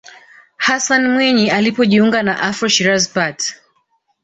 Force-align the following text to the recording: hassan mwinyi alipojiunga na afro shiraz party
hassan 0.57 1.07
mwinyi 1.11 1.45
alipojiunga 1.49 2.19
na 2.23 2.33
afro 2.49 2.67
shiraz 2.69 3.09
party 3.13 3.53